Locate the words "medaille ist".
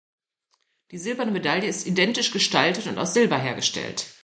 1.29-1.85